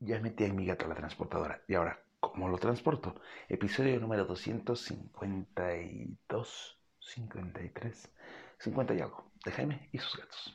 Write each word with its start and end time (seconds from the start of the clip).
Ya 0.00 0.20
metí 0.20 0.44
a 0.44 0.52
mi 0.52 0.66
gato 0.66 0.84
a 0.84 0.88
la 0.88 0.94
transportadora. 0.94 1.62
Y 1.66 1.74
ahora, 1.74 1.98
¿cómo 2.20 2.48
lo 2.48 2.58
transporto? 2.58 3.14
Episodio 3.48 3.98
número 3.98 4.26
252, 4.26 6.78
53, 7.00 8.12
50 8.58 8.94
y 8.94 9.00
algo. 9.00 9.32
De 9.42 9.52
Jaime 9.52 9.88
y 9.92 9.98
sus 9.98 10.16
gatos. 10.16 10.54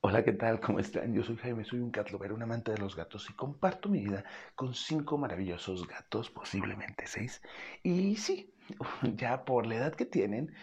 Hola, 0.00 0.22
¿qué 0.22 0.32
tal? 0.32 0.60
¿Cómo 0.60 0.78
están? 0.78 1.12
Yo 1.12 1.24
soy 1.24 1.36
Jaime, 1.38 1.64
soy 1.64 1.80
un 1.80 1.90
cat 1.90 2.10
lover, 2.10 2.32
un 2.32 2.42
amante 2.42 2.70
de 2.70 2.78
los 2.78 2.94
gatos 2.94 3.28
y 3.28 3.32
comparto 3.32 3.88
mi 3.88 4.04
vida 4.04 4.22
con 4.54 4.72
cinco 4.72 5.18
maravillosos 5.18 5.88
gatos, 5.88 6.30
posiblemente 6.30 7.08
seis. 7.08 7.42
Y 7.82 8.14
sí, 8.14 8.54
ya 9.16 9.44
por 9.44 9.66
la 9.66 9.76
edad 9.76 9.94
que 9.94 10.06
tienen, 10.06 10.54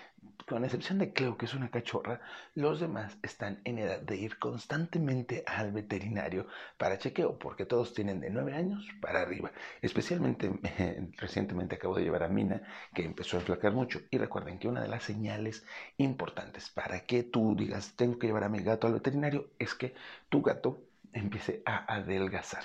con 0.48 0.64
excepción 0.66 0.98
de 1.00 1.14
Cleo, 1.14 1.38
que 1.38 1.46
es 1.46 1.54
una 1.54 1.70
cachorra, 1.70 2.22
los 2.56 2.80
demás 2.80 3.18
están 3.22 3.62
en 3.64 3.78
edad 3.80 4.00
de 4.02 4.18
ir 4.18 4.38
constantemente 4.40 5.44
al 5.46 5.72
veterinario 5.72 6.48
para 6.78 6.98
chequeo, 6.98 7.38
porque 7.38 7.66
todos 7.66 7.94
tienen 7.94 8.20
de 8.20 8.30
9 8.30 8.54
años 8.54 8.88
para 9.02 9.22
arriba. 9.22 9.52
Especialmente 9.82 10.52
recientemente 11.18 11.76
acabo 11.76 11.96
de 11.96 12.04
llevar 12.04 12.24
a 12.24 12.28
Mina, 12.28 12.62
que 12.94 13.04
empezó 13.04 13.38
a 13.38 13.40
enflacar 13.42 13.74
mucho. 13.74 14.02
Y 14.10 14.18
recuerden 14.18 14.60
que 14.60 14.68
una 14.68 14.82
de 14.82 14.88
las 14.88 15.04
señales 15.04 15.66
importantes 15.98 16.70
para 16.70 17.02
que 17.06 17.24
tú 17.24 17.56
digas, 17.56 17.96
tengo 17.96 18.18
que 18.20 18.28
llevar 18.28 18.44
a 18.44 18.50
mi 18.50 18.62
gato 18.64 18.88
al 18.88 18.94
veterinario, 18.94 19.50
es 19.60 19.76
que 19.76 19.94
tu 20.30 20.42
gato 20.42 20.91
empiece 21.14 21.62
a 21.66 21.94
adelgazar. 21.94 22.64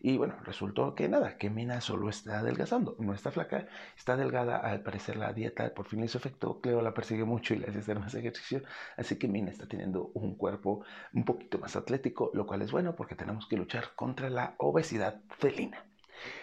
Y 0.00 0.16
bueno, 0.16 0.36
resultó 0.44 0.94
que 0.94 1.08
nada, 1.08 1.36
que 1.36 1.50
Mina 1.50 1.80
solo 1.80 2.08
está 2.08 2.40
adelgazando, 2.40 2.96
no 2.98 3.14
está 3.14 3.30
flaca, 3.30 3.66
está 3.96 4.16
delgada, 4.16 4.58
al 4.58 4.82
parecer 4.82 5.16
la 5.16 5.32
dieta 5.32 5.72
por 5.74 5.86
fin 5.86 6.04
hizo 6.04 6.18
efecto, 6.18 6.60
Cleo 6.60 6.82
la 6.82 6.94
persigue 6.94 7.24
mucho 7.24 7.54
y 7.54 7.58
le 7.58 7.68
hace 7.68 7.78
hacer 7.78 7.98
más 7.98 8.14
ejercicio, 8.14 8.62
así 8.96 9.18
que 9.18 9.28
Mina 9.28 9.50
está 9.50 9.66
teniendo 9.66 10.10
un 10.14 10.36
cuerpo 10.36 10.84
un 11.12 11.24
poquito 11.24 11.58
más 11.58 11.76
atlético, 11.76 12.30
lo 12.34 12.46
cual 12.46 12.62
es 12.62 12.72
bueno 12.72 12.94
porque 12.96 13.14
tenemos 13.14 13.46
que 13.46 13.56
luchar 13.56 13.94
contra 13.94 14.30
la 14.30 14.54
obesidad 14.58 15.20
felina. 15.38 15.84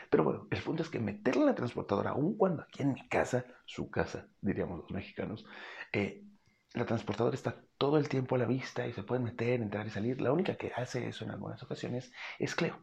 Pero 0.10 0.24
bueno, 0.24 0.48
el 0.52 0.62
punto 0.62 0.84
es 0.84 0.90
que 0.90 1.00
meterla 1.00 1.44
en 1.44 1.48
la 1.48 1.56
transportadora, 1.56 2.12
aun 2.12 2.36
cuando 2.36 2.64
aquí 2.64 2.84
en 2.84 2.94
mi 2.94 3.08
casa, 3.08 3.46
su 3.66 3.90
casa, 3.90 4.28
diríamos 4.42 4.80
los 4.80 4.92
mexicanos, 4.92 5.46
eh, 5.94 6.24
la 6.74 6.86
transportadora 6.86 7.36
está 7.36 7.64
todo 7.78 7.98
el 7.98 8.10
tiempo 8.10 8.36
a 8.36 8.40
la 8.40 8.46
vista 8.46 8.88
y 8.88 8.94
se 8.94 9.04
puede 9.04 9.22
meter, 9.22 9.62
entrar 9.62 9.88
y 9.88 9.90
salir. 9.90 10.22
La 10.22 10.32
única 10.34 10.56
que 10.58 10.72
hace 10.76 11.08
eso 11.08 11.24
en 11.26 11.32
algunas 11.32 11.62
ocasiones 11.64 12.12
es 12.40 12.56
Cleo. 12.56 12.80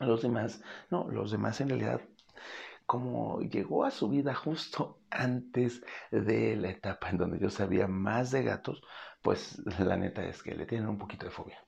Los 0.00 0.22
demás, 0.22 0.62
no, 0.90 1.08
los 1.10 1.30
demás 1.30 1.60
en 1.60 1.68
realidad, 1.68 2.00
como 2.86 3.40
llegó 3.42 3.84
a 3.84 3.90
su 3.92 4.08
vida 4.08 4.34
justo 4.34 5.00
antes 5.10 5.82
de 6.10 6.56
la 6.56 6.70
etapa 6.70 7.10
en 7.10 7.18
donde 7.18 7.38
yo 7.40 7.50
sabía 7.50 7.86
más 7.88 8.30
de 8.32 8.42
gatos, 8.44 8.82
pues 9.22 9.58
la 9.78 9.96
neta 9.96 10.24
es 10.24 10.42
que 10.42 10.54
le 10.54 10.66
tienen 10.66 10.88
un 10.88 10.98
poquito 10.98 11.26
de 11.26 11.32
fobia 11.32 11.64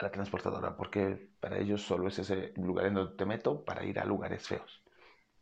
a 0.00 0.04
la 0.04 0.12
transportadora, 0.12 0.76
porque 0.76 1.30
para 1.40 1.58
ellos 1.58 1.82
solo 1.82 2.08
es 2.08 2.18
ese 2.20 2.52
lugar 2.56 2.86
en 2.86 2.94
donde 2.94 3.16
te 3.16 3.26
meto 3.26 3.64
para 3.64 3.84
ir 3.84 3.98
a 4.00 4.04
lugares 4.06 4.46
feos. 4.48 4.85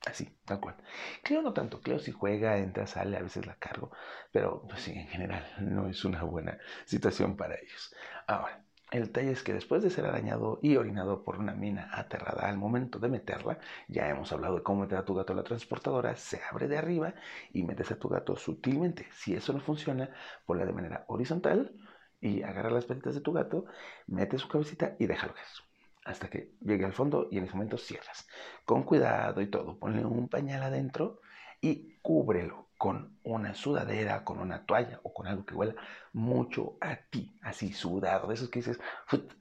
Así, 0.07 0.29
tal 0.45 0.61
cual. 0.61 0.77
Cleo 1.23 1.43
no 1.43 1.53
tanto. 1.53 1.81
Cleo 1.81 1.99
si 1.99 2.13
juega, 2.13 2.59
entra, 2.59 2.87
sale, 2.87 3.17
a 3.17 3.23
veces 3.23 3.47
la 3.47 3.57
cargo. 3.57 3.91
Pero 4.33 4.63
pues 4.69 4.83
sí, 4.83 4.93
en 4.93 5.09
general 5.09 5.45
no 5.61 5.89
es 5.89 6.05
una 6.05 6.23
buena 6.25 6.59
situación 6.85 7.37
para 7.37 7.55
ellos. 7.57 7.95
Ahora, 8.27 8.65
el 8.91 9.07
detalle 9.07 9.33
es 9.33 9.43
que 9.43 9.55
después 9.55 9.83
de 9.83 9.91
ser 9.91 10.05
arañado 10.07 10.59
y 10.63 10.77
orinado 10.77 11.25
por 11.25 11.39
una 11.39 11.55
mina 11.55 11.89
aterrada 11.93 12.49
al 12.49 12.59
momento 12.59 12.99
de 12.99 13.09
meterla, 13.09 13.59
ya 13.89 14.09
hemos 14.09 14.31
hablado 14.33 14.57
de 14.57 14.63
cómo 14.63 14.83
meter 14.83 14.99
a 14.99 15.05
tu 15.05 15.15
gato 15.15 15.33
a 15.33 15.37
la 15.37 15.43
transportadora, 15.43 16.17
se 16.17 16.41
abre 16.51 16.69
de 16.69 16.79
arriba 16.79 17.15
y 17.53 17.63
metes 17.65 17.91
a 17.91 17.99
tu 17.99 18.09
gato 18.09 18.37
sutilmente. 18.37 19.09
Si 19.13 19.35
eso 19.35 19.53
no 19.53 19.61
funciona, 19.61 20.11
ponla 20.47 20.67
de 20.67 20.73
manera 20.73 21.05
horizontal 21.09 21.75
y 22.21 22.43
agarra 22.43 22.71
las 22.71 22.85
patitas 22.85 23.15
de 23.15 23.21
tu 23.21 23.33
gato, 23.33 23.65
mete 24.07 24.39
su 24.39 24.49
cabecita 24.49 24.97
y 24.99 25.07
déjalo 25.07 25.35
eso 25.43 25.65
hasta 26.05 26.29
que 26.29 26.53
llegue 26.61 26.85
al 26.85 26.93
fondo 26.93 27.29
y 27.31 27.39
en 27.39 27.45
ese 27.45 27.55
momento 27.55 27.79
cierras. 27.79 28.27
Con 28.65 28.83
cuidado 28.83 29.41
y 29.41 29.47
todo, 29.47 29.79
ponle 29.79 30.05
un 30.05 30.29
pañal 30.29 30.63
adentro 30.63 31.21
y 31.61 31.95
cúbrelo 32.03 32.65
con 32.77 33.19
una 33.23 33.55
sudadera, 33.55 34.25
con 34.25 34.39
una 34.39 34.67
toalla 34.67 35.01
o 35.05 35.15
con 35.15 35.27
algo 35.27 35.47
que 35.47 35.55
huela 35.55 35.75
mucho 36.13 36.77
a 36.81 36.97
ti, 36.97 37.35
así 37.41 37.73
sudado, 37.73 38.29
de 38.29 38.35
esos 38.35 38.51
que 38.51 38.59
dices, 38.59 38.79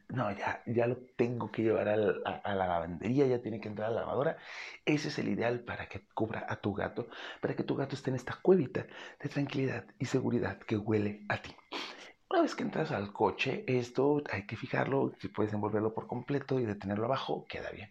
no, 0.08 0.32
ya, 0.32 0.64
ya 0.66 0.88
lo 0.88 0.98
tengo 1.18 1.52
que 1.52 1.64
llevar 1.64 1.90
a, 1.90 1.94
a, 1.94 2.56
la 2.56 2.68
lavandería, 2.68 3.28
ya 3.28 3.42
tiene 3.42 3.60
que 3.60 3.68
entrar 3.68 3.90
a 3.90 3.94
la 3.94 4.02
lavadora. 4.02 4.38
Ese 4.86 5.10
es 5.10 5.20
el 5.20 5.28
ideal 5.28 5.60
para 5.62 5.90
que 5.90 6.08
cubra 6.14 6.46
a 6.48 6.56
tu 6.58 6.74
gato, 6.74 7.08
para 7.42 7.56
que 7.56 7.64
tu 7.64 7.76
gato 7.76 7.96
esté 7.96 8.12
en 8.12 8.16
esta 8.16 8.40
cuevita 8.42 8.86
de 9.22 9.30
tranquilidad 9.30 9.86
y 10.00 10.06
seguridad 10.06 10.60
que 10.60 10.78
huele 10.78 11.26
a 11.28 11.42
ti. 11.42 11.54
Una 12.34 12.42
vez 12.42 12.56
que 12.56 12.64
entras 12.64 12.92
al 12.92 13.14
coche, 13.14 13.64
esto 13.68 14.24
hay 14.32 14.48
que 14.48 14.58
fijarlo, 14.58 15.14
si 15.20 15.28
puedes 15.28 15.54
envolverlo 15.54 15.94
por 15.94 16.08
completo 16.08 16.60
y 16.60 16.66
detenerlo 16.66 17.06
abajo, 17.06 17.46
queda 17.48 17.70
bien. 17.70 17.90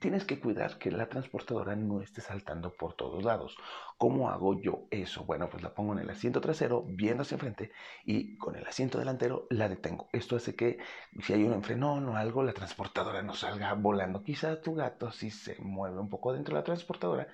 Tienes 0.00 0.24
que 0.24 0.40
cuidar 0.40 0.78
que 0.78 0.90
la 0.90 1.10
transportadora 1.10 1.76
no 1.76 2.00
esté 2.00 2.22
saltando 2.22 2.72
por 2.72 2.94
todos 2.94 3.22
lados. 3.22 3.58
¿Cómo 3.98 4.30
hago 4.30 4.58
yo 4.58 4.86
eso? 4.90 5.24
Bueno, 5.26 5.50
pues 5.50 5.62
la 5.62 5.74
pongo 5.74 5.92
en 5.92 5.98
el 5.98 6.08
asiento 6.08 6.40
trasero, 6.40 6.82
viendo 6.88 7.24
hacia 7.24 7.34
enfrente, 7.34 7.72
y 8.06 8.38
con 8.38 8.56
el 8.56 8.66
asiento 8.66 8.98
delantero 8.98 9.46
la 9.50 9.68
detengo. 9.68 10.08
Esto 10.14 10.36
hace 10.36 10.56
que 10.56 10.78
si 11.20 11.34
hay 11.34 11.44
un 11.44 11.52
enfrenón 11.52 12.08
o 12.08 12.16
algo, 12.16 12.42
la 12.42 12.54
transportadora 12.54 13.20
no 13.20 13.34
salga 13.34 13.74
volando. 13.74 14.22
Quizá 14.22 14.62
tu 14.62 14.74
gato 14.74 15.10
si 15.10 15.30
se 15.30 15.60
mueve 15.60 16.00
un 16.00 16.08
poco 16.08 16.32
dentro 16.32 16.54
de 16.54 16.60
la 16.60 16.64
transportadora, 16.64 17.28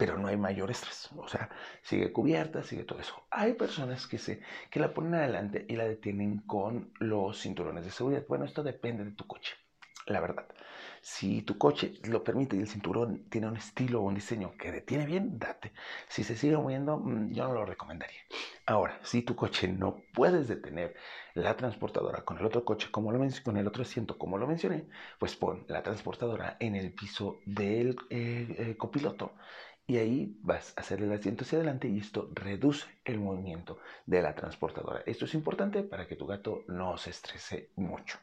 pero 0.00 0.16
no 0.16 0.28
hay 0.28 0.38
mayor 0.38 0.70
estrés. 0.70 1.10
O 1.18 1.28
sea, 1.28 1.50
sigue 1.82 2.10
cubierta, 2.10 2.62
sigue 2.62 2.84
todo 2.84 3.00
eso. 3.00 3.22
Hay 3.30 3.52
personas 3.52 4.06
que, 4.06 4.16
se, 4.16 4.40
que 4.70 4.80
la 4.80 4.94
ponen 4.94 5.12
adelante 5.12 5.66
y 5.68 5.76
la 5.76 5.84
detienen 5.84 6.38
con 6.46 6.90
los 7.00 7.38
cinturones 7.38 7.84
de 7.84 7.90
seguridad. 7.90 8.24
Bueno, 8.26 8.46
esto 8.46 8.62
depende 8.62 9.04
de 9.04 9.10
tu 9.10 9.26
coche, 9.26 9.56
la 10.06 10.20
verdad. 10.20 10.46
Si 11.02 11.42
tu 11.42 11.58
coche 11.58 11.92
lo 12.04 12.24
permite 12.24 12.56
y 12.56 12.60
el 12.60 12.66
cinturón 12.66 13.28
tiene 13.28 13.48
un 13.48 13.58
estilo 13.58 14.00
o 14.00 14.04
un 14.04 14.14
diseño 14.14 14.52
que 14.56 14.72
detiene 14.72 15.04
bien, 15.04 15.38
date. 15.38 15.72
Si 16.08 16.24
se 16.24 16.34
sigue 16.34 16.56
moviendo, 16.56 16.96
mm, 16.98 17.32
yo 17.34 17.46
no 17.48 17.52
lo 17.52 17.66
recomendaría. 17.66 18.20
Ahora, 18.64 18.98
si 19.02 19.20
tu 19.20 19.36
coche 19.36 19.68
no 19.68 20.02
puedes 20.14 20.48
detener 20.48 20.96
la 21.34 21.58
transportadora 21.58 22.24
con 22.24 22.38
el 22.38 22.46
otro 22.46 22.64
coche, 22.64 22.90
como 22.90 23.12
lo 23.12 23.20
con 23.44 23.58
el 23.58 23.66
otro 23.66 23.82
asiento, 23.82 24.16
como 24.16 24.38
lo 24.38 24.46
mencioné, 24.46 24.86
pues 25.18 25.36
pon 25.36 25.66
la 25.68 25.82
transportadora 25.82 26.56
en 26.58 26.74
el 26.74 26.92
piso 26.92 27.40
del 27.44 27.96
eh, 28.08 28.54
eh, 28.58 28.76
copiloto 28.78 29.34
y 29.90 29.98
ahí 29.98 30.38
vas 30.42 30.72
a 30.76 30.82
hacer 30.82 31.02
el 31.02 31.12
asiento 31.12 31.42
hacia 31.42 31.58
adelante 31.58 31.88
y 31.88 31.98
esto 31.98 32.30
reduce 32.32 32.86
el 33.04 33.18
movimiento 33.18 33.80
de 34.06 34.22
la 34.22 34.36
transportadora. 34.36 35.02
Esto 35.04 35.24
es 35.24 35.34
importante 35.34 35.82
para 35.82 36.06
que 36.06 36.14
tu 36.14 36.28
gato 36.28 36.62
no 36.68 36.96
se 36.96 37.10
estrese 37.10 37.72
mucho. 37.74 38.16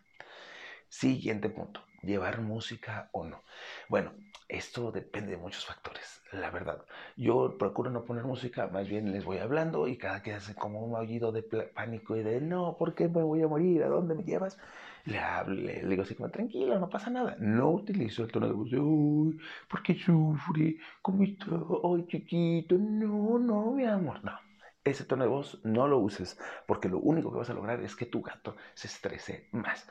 Siguiente 0.88 1.50
punto, 1.50 1.84
llevar 2.04 2.40
música 2.40 3.10
o 3.12 3.26
no. 3.26 3.44
Bueno, 3.90 4.14
esto 4.50 4.92
depende 4.92 5.32
de 5.32 5.38
muchos 5.38 5.66
factores, 5.66 6.22
la 6.32 6.50
verdad. 6.50 6.84
Yo 7.18 7.58
procuro 7.58 7.90
no 7.90 8.06
poner 8.06 8.24
música, 8.24 8.68
más 8.68 8.88
bien 8.88 9.12
les 9.12 9.26
voy 9.26 9.38
hablando 9.40 9.88
y 9.88 9.98
cada 9.98 10.24
que 10.24 10.34
hace 10.34 10.56
como 10.56 10.82
un 10.82 10.96
aullido 10.96 11.32
de 11.32 11.44
pánico 11.44 12.16
y 12.16 12.24
de 12.24 12.40
no, 12.42 12.78
¿por 12.78 12.96
qué 12.96 13.10
me 13.10 13.24
voy 13.24 13.42
a 13.42 13.48
morir? 13.48 13.84
¿A 13.84 13.88
dónde 13.90 14.16
me 14.16 14.24
llevas? 14.24 14.58
Le, 15.06 15.20
hablo, 15.20 15.56
le, 15.56 15.86
digo 15.86 16.04
así 16.04 16.16
como, 16.16 16.30
tranquilo, 16.30 16.80
no 16.80 16.90
pasa 16.90 17.10
nada. 17.10 17.36
No 17.40 17.72
utilizo 17.72 18.24
el 18.24 18.32
tono 18.32 18.48
de 18.48 18.54
voz 18.54 18.72
de, 18.72 18.80
uy, 18.80 19.40
¿por 19.70 19.84
qué 19.84 19.96
sufre? 19.96 20.78
¿Cómo 21.02 21.24
está? 21.24 21.46
Ay, 21.84 22.06
chiquito, 22.08 22.76
no, 22.78 23.40
no, 23.40 23.72
mi 23.72 23.86
amor, 23.86 24.24
no. 24.24 24.47
Ese 24.88 25.04
tono 25.04 25.24
de 25.24 25.30
voz 25.30 25.60
no 25.64 25.88
lo 25.88 26.00
uses 26.00 26.40
porque 26.66 26.88
lo 26.88 27.00
único 27.00 27.30
que 27.30 27.40
vas 27.40 27.50
a 27.50 27.54
lograr 27.54 27.82
es 27.82 27.96
que 27.96 28.06
tu 28.06 28.22
gato 28.22 28.56
se 28.74 28.88
estrese 28.88 29.50
más. 29.52 29.86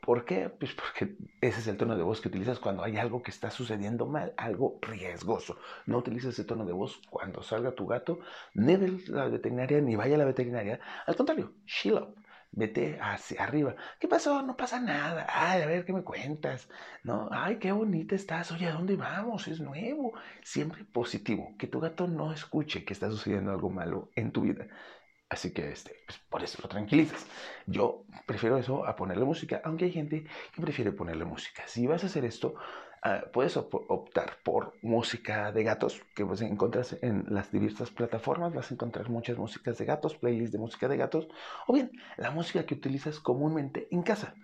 ¿Por 0.00 0.24
qué? 0.24 0.48
Pues 0.48 0.74
porque 0.74 1.16
ese 1.40 1.60
es 1.60 1.66
el 1.66 1.76
tono 1.76 1.96
de 1.96 2.04
voz 2.04 2.20
que 2.20 2.28
utilizas 2.28 2.60
cuando 2.60 2.84
hay 2.84 2.98
algo 2.98 3.22
que 3.22 3.30
está 3.30 3.50
sucediendo 3.50 4.06
mal, 4.06 4.34
algo 4.36 4.78
riesgoso. 4.80 5.58
No 5.86 5.98
utilices 5.98 6.34
ese 6.34 6.44
tono 6.44 6.64
de 6.64 6.72
voz 6.72 7.00
cuando 7.10 7.42
salga 7.42 7.72
tu 7.72 7.86
gato, 7.86 8.20
ni 8.54 8.76
de 8.76 9.00
la 9.08 9.28
veterinaria, 9.28 9.80
ni 9.80 9.96
vaya 9.96 10.14
a 10.14 10.18
la 10.18 10.24
veterinaria. 10.24 10.78
Al 11.06 11.16
contrario, 11.16 11.52
chill 11.66 11.94
up. 11.94 12.14
Vete 12.50 12.98
hacia 13.00 13.44
arriba. 13.44 13.76
¿Qué 14.00 14.08
pasó? 14.08 14.42
No 14.42 14.56
pasa 14.56 14.80
nada. 14.80 15.26
Ay, 15.28 15.62
a 15.62 15.66
ver, 15.66 15.84
¿qué 15.84 15.92
me 15.92 16.02
cuentas? 16.02 16.68
No, 17.04 17.28
ay, 17.30 17.58
qué 17.58 17.72
bonita 17.72 18.14
estás. 18.14 18.50
Oye, 18.52 18.66
¿a 18.66 18.72
dónde 18.72 18.96
vamos? 18.96 19.46
Es 19.48 19.60
nuevo. 19.60 20.12
Siempre 20.42 20.84
positivo. 20.84 21.54
Que 21.58 21.66
tu 21.66 21.80
gato 21.80 22.06
no 22.08 22.32
escuche 22.32 22.84
que 22.84 22.92
está 22.94 23.10
sucediendo 23.10 23.50
algo 23.52 23.70
malo 23.70 24.10
en 24.16 24.32
tu 24.32 24.42
vida. 24.42 24.66
Así 25.28 25.52
que 25.52 25.70
este, 25.70 25.94
pues 26.06 26.18
por 26.30 26.42
eso 26.42 26.58
lo 26.62 26.68
tranquilizas. 26.68 27.26
Yo 27.66 28.06
prefiero 28.26 28.56
eso 28.56 28.86
a 28.86 28.96
ponerle 28.96 29.24
música, 29.24 29.60
aunque 29.64 29.84
hay 29.86 29.92
gente 29.92 30.24
que 30.54 30.62
prefiere 30.62 30.92
ponerle 30.92 31.26
música. 31.26 31.64
Si 31.66 31.86
vas 31.86 32.02
a 32.02 32.06
hacer 32.06 32.24
esto, 32.24 32.54
ah, 33.02 33.24
puedes 33.32 33.56
optar 33.56 34.38
por 34.42 34.74
música 34.82 35.52
de 35.52 35.62
gatos, 35.64 36.02
que 36.14 36.24
pues 36.24 36.40
en 36.40 37.24
las 37.28 37.50
diversas 37.52 37.90
plataformas, 37.90 38.54
vas 38.54 38.70
a 38.70 38.74
encontrar 38.74 39.08
muchas 39.10 39.38
músicas 39.38 39.78
de 39.78 39.84
gatos, 39.84 40.16
playlists 40.16 40.52
de 40.52 40.58
música 40.58 40.88
de 40.88 40.96
gatos, 40.96 41.28
o 41.66 41.72
bien 41.72 41.90
la 42.16 42.30
música 42.30 42.64
que 42.64 42.74
utilizas 42.74 43.20
comúnmente 43.20 43.88
en 43.90 44.02
casa. 44.02 44.34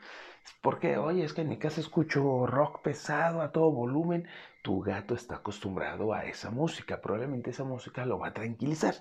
Porque, 0.61 0.99
oye, 0.99 1.25
es 1.25 1.33
que 1.33 1.43
en 1.43 1.49
mi 1.49 1.59
casa 1.59 1.81
escucho 1.81 2.47
rock 2.47 2.83
pesado 2.83 3.41
a 3.41 3.53
todo 3.53 3.71
volumen, 3.71 4.27
tu 4.65 4.81
gato 4.81 5.15
está 5.15 5.37
acostumbrado 5.37 6.15
a 6.15 6.25
esa 6.25 6.51
música. 6.51 7.03
Probablemente 7.03 7.51
esa 7.51 7.65
música 7.65 8.07
lo 8.07 8.19
va 8.19 8.29
a 8.29 8.33
tranquilizar, 8.33 8.95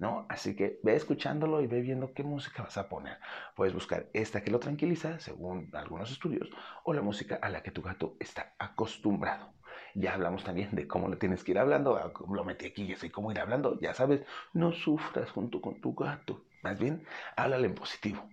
¿no? 0.00 0.26
Así 0.28 0.56
que 0.56 0.80
ve 0.82 0.96
escuchándolo 0.96 1.60
y 1.60 1.68
ve 1.68 1.82
viendo 1.82 2.12
qué 2.12 2.24
música 2.24 2.64
vas 2.64 2.76
a 2.78 2.88
poner. 2.88 3.18
Puedes 3.54 3.72
buscar 3.72 4.08
esta 4.12 4.42
que 4.42 4.50
lo 4.50 4.58
tranquiliza, 4.58 5.20
según 5.20 5.70
algunos 5.72 6.10
estudios, 6.10 6.50
o 6.82 6.92
la 6.92 7.00
música 7.00 7.38
a 7.40 7.48
la 7.48 7.62
que 7.62 7.70
tu 7.70 7.80
gato 7.80 8.16
está 8.18 8.56
acostumbrado. 8.58 9.52
Ya 9.94 10.14
hablamos 10.14 10.42
también 10.42 10.70
de 10.72 10.88
cómo 10.88 11.08
le 11.08 11.14
tienes 11.14 11.44
que 11.44 11.52
ir 11.52 11.60
hablando. 11.60 12.12
Lo 12.28 12.44
metí 12.44 12.66
aquí, 12.66 12.88
ya 12.88 12.96
sé 12.96 13.12
cómo 13.12 13.30
ir 13.30 13.38
hablando. 13.38 13.78
Ya 13.78 13.94
sabes, 13.94 14.22
no 14.52 14.72
sufras 14.72 15.30
junto 15.30 15.60
con 15.60 15.80
tu 15.80 15.94
gato. 15.94 16.42
Más 16.64 16.80
bien, 16.80 17.06
háblale 17.36 17.68
en 17.68 17.76
positivo. 17.76 18.28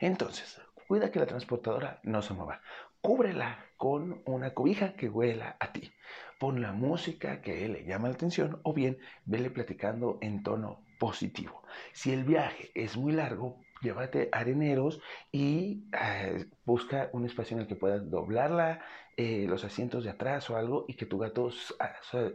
Entonces, 0.00 0.58
cuida 0.88 1.10
que 1.10 1.18
la 1.18 1.26
transportadora 1.26 2.00
no 2.02 2.22
se 2.22 2.32
mueva. 2.32 2.62
Cúbrela 3.02 3.58
con 3.76 4.22
una 4.24 4.54
cobija 4.54 4.94
que 4.94 5.10
huela 5.10 5.58
a 5.60 5.72
ti. 5.72 5.92
Pon 6.38 6.60
la 6.60 6.72
música 6.72 7.40
que 7.40 7.68
le 7.68 7.84
llama 7.84 8.08
la 8.08 8.14
atención 8.14 8.60
o 8.62 8.72
bien 8.72 8.98
vele 9.24 9.50
platicando 9.50 10.18
en 10.20 10.42
tono 10.42 10.80
positivo. 10.98 11.62
Si 11.92 12.12
el 12.12 12.24
viaje 12.24 12.70
es 12.74 12.96
muy 12.96 13.12
largo, 13.12 13.60
llévate 13.82 14.28
areneros 14.32 15.00
y 15.30 15.84
eh, 15.92 16.46
busca 16.64 17.10
un 17.12 17.26
espacio 17.26 17.56
en 17.56 17.62
el 17.62 17.68
que 17.68 17.76
puedas 17.76 18.10
doblar 18.10 18.80
eh, 19.16 19.46
los 19.48 19.64
asientos 19.64 20.04
de 20.04 20.10
atrás 20.10 20.50
o 20.50 20.56
algo 20.56 20.86
y 20.88 20.94
que 20.94 21.06
tu 21.06 21.18
gato 21.18 21.50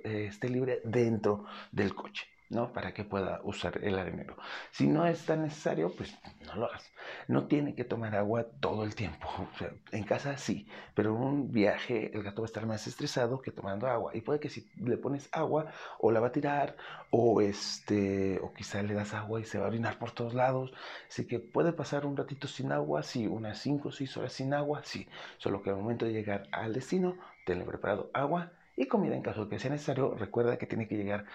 eh, 0.03 0.27
esté 0.29 0.49
libre 0.49 0.81
dentro 0.83 1.45
del 1.71 1.93
coche. 1.93 2.27
¿No? 2.49 2.73
Para 2.73 2.93
que 2.93 3.03
pueda 3.03 3.39
usar 3.43 3.79
el 3.83 3.97
arenero. 3.97 4.35
Si 4.71 4.87
no 4.87 5.05
es 5.05 5.25
tan 5.25 5.43
necesario, 5.43 5.91
pues 5.95 6.17
no 6.45 6.55
lo 6.55 6.65
hagas. 6.65 6.91
No 7.27 7.47
tiene 7.47 7.75
que 7.75 7.83
tomar 7.83 8.15
agua 8.15 8.45
todo 8.59 8.83
el 8.83 8.95
tiempo. 8.95 9.27
en 9.91 10.03
casa 10.03 10.37
sí, 10.37 10.67
pero 10.95 11.15
en 11.15 11.21
un 11.21 11.51
viaje 11.51 12.11
el 12.13 12.23
gato 12.23 12.41
va 12.41 12.45
a 12.45 12.51
estar 12.51 12.65
más 12.65 12.87
estresado 12.87 13.41
que 13.41 13.51
tomando 13.51 13.87
agua. 13.87 14.15
Y 14.15 14.21
puede 14.21 14.39
que 14.39 14.49
si 14.49 14.69
le 14.77 14.97
pones 14.97 15.29
agua, 15.31 15.71
o 15.99 16.11
la 16.11 16.19
va 16.19 16.27
a 16.27 16.31
tirar, 16.31 16.75
o 17.11 17.41
este, 17.41 18.39
o 18.41 18.53
quizá 18.53 18.81
le 18.81 18.95
das 18.95 19.13
agua 19.13 19.39
y 19.39 19.45
se 19.45 19.59
va 19.59 19.65
a 19.65 19.69
orinar 19.69 19.99
por 19.99 20.11
todos 20.11 20.33
lados. 20.33 20.73
Así 21.07 21.27
que 21.27 21.39
puede 21.39 21.71
pasar 21.73 22.05
un 22.05 22.17
ratito 22.17 22.47
sin 22.47 22.71
agua, 22.71 23.03
sí, 23.03 23.27
unas 23.27 23.59
5 23.59 23.89
o 23.89 23.91
6 23.91 24.17
horas 24.17 24.33
sin 24.33 24.53
agua, 24.53 24.81
sí. 24.83 25.07
Solo 25.37 25.61
que 25.61 25.69
al 25.69 25.77
momento 25.77 26.05
de 26.05 26.13
llegar 26.13 26.47
al 26.51 26.73
destino, 26.73 27.15
tenle 27.45 27.65
preparado 27.65 28.09
agua 28.13 28.53
y 28.75 28.87
comida 28.87 29.15
en 29.15 29.21
caso 29.21 29.43
de 29.43 29.49
que 29.49 29.59
sea 29.59 29.71
necesario. 29.71 30.15
Recuerda 30.15 30.57
que 30.57 30.65
tiene 30.65 30.87
que 30.87 30.95
llegar 30.95 31.25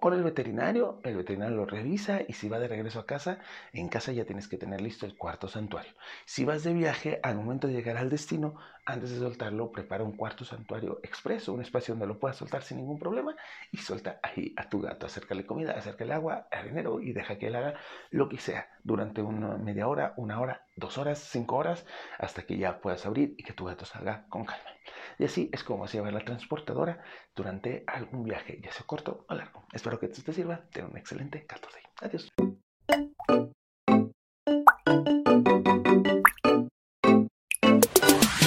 con 0.00 0.14
el 0.14 0.22
veterinario, 0.22 1.00
el 1.04 1.16
veterinario 1.16 1.56
lo 1.56 1.66
revisa 1.66 2.22
y 2.26 2.32
si 2.32 2.48
va 2.48 2.58
de 2.58 2.68
regreso 2.68 2.98
a 3.00 3.06
casa, 3.06 3.38
en 3.72 3.88
casa 3.88 4.12
ya 4.12 4.24
tienes 4.24 4.48
que 4.48 4.58
tener 4.58 4.80
listo 4.80 5.06
el 5.06 5.16
cuarto 5.16 5.48
santuario. 5.48 5.92
Si 6.24 6.44
vas 6.44 6.64
de 6.64 6.72
viaje, 6.72 7.20
al 7.22 7.36
momento 7.36 7.66
de 7.68 7.74
llegar 7.74 7.96
al 7.98 8.10
destino, 8.10 8.56
antes 8.84 9.10
de 9.10 9.18
soltarlo, 9.18 9.70
prepara 9.70 10.04
un 10.04 10.16
cuarto 10.16 10.44
santuario 10.44 11.00
expreso, 11.02 11.52
un 11.52 11.62
espacio 11.62 11.94
donde 11.94 12.06
lo 12.06 12.18
puedas 12.18 12.36
soltar 12.36 12.62
sin 12.62 12.78
ningún 12.78 12.98
problema 12.98 13.34
y 13.70 13.78
suelta 13.78 14.18
ahí 14.22 14.54
a 14.56 14.68
tu 14.68 14.80
gato. 14.80 15.06
Acércale 15.06 15.46
comida, 15.46 15.72
acércale 15.72 16.12
agua, 16.12 16.48
dinero 16.64 17.00
y 17.00 17.12
deja 17.12 17.38
que 17.38 17.48
él 17.48 17.56
haga 17.56 17.74
lo 18.10 18.28
que 18.28 18.38
sea 18.38 18.68
durante 18.82 19.22
una 19.22 19.56
media 19.56 19.88
hora, 19.88 20.14
una 20.16 20.40
hora, 20.40 20.66
dos 20.76 20.98
horas, 20.98 21.18
cinco 21.18 21.56
horas, 21.56 21.86
hasta 22.18 22.42
que 22.42 22.58
ya 22.58 22.80
puedas 22.80 23.06
abrir 23.06 23.34
y 23.38 23.44
que 23.44 23.52
tu 23.52 23.64
gato 23.64 23.84
salga 23.84 24.26
con 24.28 24.44
calma. 24.44 24.70
Y 25.18 25.24
así 25.24 25.50
es 25.52 25.62
como 25.62 25.80
vas 25.80 25.94
a 25.94 26.10
la 26.10 26.24
transportadora 26.24 27.02
durante 27.34 27.84
algún 27.86 28.24
viaje, 28.24 28.60
ya 28.62 28.72
sea 28.72 28.86
corto 28.86 29.24
o 29.28 29.34
largo. 29.34 29.64
Espero 29.72 29.98
que 29.98 30.06
esto 30.06 30.22
te 30.22 30.32
sirva. 30.32 30.64
Ten 30.72 30.86
un 30.86 30.96
excelente 30.96 31.46
14. 31.46 31.78
Adiós. 32.00 32.61